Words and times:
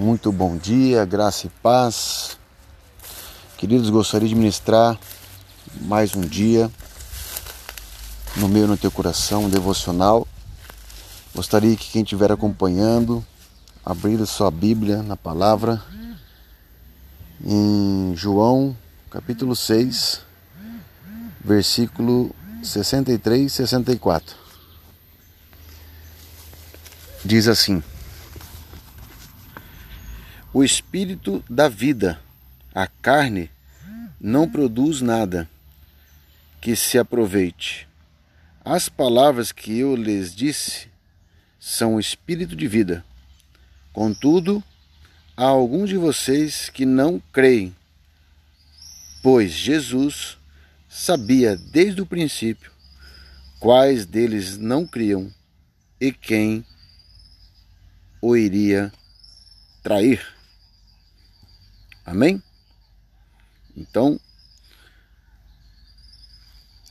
Muito 0.00 0.32
bom 0.32 0.56
dia, 0.56 1.04
graça 1.04 1.46
e 1.46 1.50
paz. 1.62 2.38
Queridos, 3.58 3.90
gostaria 3.90 4.26
de 4.26 4.34
ministrar 4.34 4.98
mais 5.78 6.16
um 6.16 6.22
dia 6.22 6.70
no 8.34 8.48
meio 8.48 8.66
no 8.66 8.78
teu 8.78 8.90
coração, 8.90 9.44
um 9.44 9.50
devocional. 9.50 10.26
Gostaria 11.34 11.76
que 11.76 11.90
quem 11.90 12.02
estiver 12.02 12.32
acompanhando 12.32 13.22
abrir 13.84 14.18
a 14.22 14.24
sua 14.24 14.50
Bíblia 14.50 15.02
na 15.02 15.18
palavra 15.18 15.82
em 17.44 18.14
João, 18.16 18.74
capítulo 19.10 19.54
6, 19.54 20.22
versículo 21.44 22.34
63 22.62 23.52
e 23.52 23.54
64. 23.54 24.34
Diz 27.22 27.46
assim: 27.46 27.82
O 30.60 30.62
espírito 30.62 31.42
da 31.48 31.70
vida, 31.70 32.20
a 32.74 32.86
carne, 32.86 33.50
não 34.20 34.46
produz 34.46 35.00
nada 35.00 35.48
que 36.60 36.76
se 36.76 36.98
aproveite. 36.98 37.88
As 38.62 38.86
palavras 38.86 39.52
que 39.52 39.78
eu 39.78 39.96
lhes 39.96 40.34
disse 40.34 40.88
são 41.58 41.94
o 41.94 41.98
espírito 41.98 42.54
de 42.54 42.68
vida. 42.68 43.02
Contudo, 43.90 44.62
há 45.34 45.44
alguns 45.44 45.88
de 45.88 45.96
vocês 45.96 46.68
que 46.68 46.84
não 46.84 47.22
creem, 47.32 47.74
pois 49.22 49.52
Jesus 49.52 50.36
sabia 50.90 51.56
desde 51.56 52.02
o 52.02 52.06
princípio 52.06 52.70
quais 53.58 54.04
deles 54.04 54.58
não 54.58 54.86
criam 54.86 55.32
e 55.98 56.12
quem 56.12 56.62
o 58.20 58.36
iria 58.36 58.92
trair. 59.82 60.39
Amém? 62.04 62.42
Então, 63.76 64.18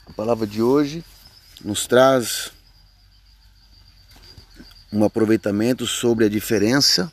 a 0.06 0.14
palavra 0.14 0.48
de 0.48 0.62
hoje 0.62 1.04
nos 1.64 1.86
traz 1.86 2.52
um 4.92 5.04
aproveitamento 5.04 5.86
sobre 5.86 6.26
a 6.26 6.30
diferença 6.30 7.12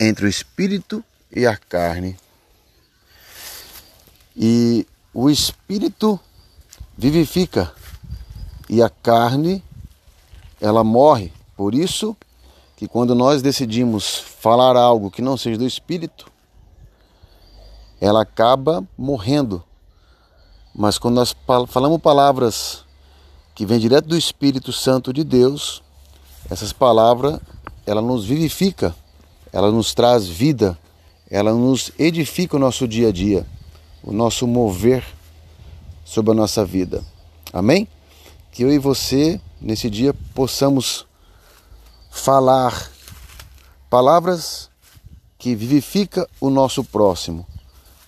entre 0.00 0.26
o 0.26 0.28
espírito 0.28 1.04
e 1.30 1.46
a 1.46 1.56
carne. 1.56 2.18
E 4.36 4.86
o 5.12 5.30
espírito 5.30 6.18
vivifica 6.96 7.72
e 8.68 8.82
a 8.82 8.88
carne 8.88 9.62
ela 10.60 10.82
morre. 10.82 11.32
Por 11.56 11.74
isso 11.74 12.16
que 12.76 12.88
quando 12.88 13.14
nós 13.14 13.42
decidimos 13.42 14.16
falar 14.16 14.76
algo 14.76 15.10
que 15.10 15.22
não 15.22 15.36
seja 15.36 15.58
do 15.58 15.66
espírito, 15.66 16.31
ela 18.04 18.22
acaba 18.22 18.86
morrendo. 18.98 19.62
Mas 20.74 20.98
quando 20.98 21.14
nós 21.14 21.34
falamos 21.68 22.00
palavras 22.00 22.84
que 23.54 23.64
vêm 23.64 23.78
direto 23.78 24.08
do 24.08 24.16
Espírito 24.16 24.72
Santo 24.72 25.12
de 25.12 25.24
Deus, 25.24 25.82
essas 26.50 26.72
palavras 26.72 27.40
ela 27.86 28.02
nos 28.02 28.24
vivifica, 28.24 28.94
ela 29.52 29.70
nos 29.70 29.94
traz 29.94 30.26
vida, 30.26 30.78
ela 31.30 31.52
nos 31.52 31.92
edifica 31.98 32.56
o 32.56 32.60
nosso 32.60 32.88
dia 32.88 33.08
a 33.08 33.12
dia 33.12 33.46
o 34.02 34.12
nosso 34.12 34.46
mover 34.46 35.04
sobre 36.04 36.32
a 36.32 36.34
nossa 36.34 36.64
vida. 36.64 37.02
Amém? 37.52 37.86
Que 38.50 38.64
eu 38.64 38.72
e 38.72 38.78
você, 38.78 39.40
nesse 39.60 39.88
dia, 39.88 40.12
possamos 40.34 41.06
falar 42.10 42.90
palavras 43.88 44.68
que 45.38 45.54
vivifica 45.54 46.28
o 46.40 46.50
nosso 46.50 46.84
próximo, 46.84 47.46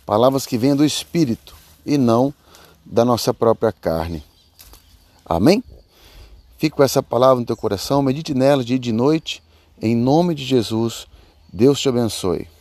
palavras 0.05 0.47
que 0.47 0.59
vêm 0.59 0.75
do 0.75 0.85
Espírito 0.85 1.55
e 1.85 1.97
não 1.99 2.33
da 2.85 3.05
nossa 3.05 3.33
própria 3.33 3.73
carne. 3.73 4.23
Amém? 5.25 5.63
Fique 6.59 6.77
com 6.77 6.83
essa 6.83 7.03
palavra 7.03 7.41
no 7.41 7.47
teu 7.47 7.57
coração, 7.57 8.03
medite 8.03 8.35
nela 8.35 8.65
dia 8.65 8.77
e 8.77 8.79
de 8.79 8.93
noite, 8.93 9.43
em 9.81 9.97
nome 9.97 10.35
de 10.35 10.45
Jesus. 10.45 11.07
Deus 11.53 11.81
te 11.81 11.89
abençoe. 11.89 12.54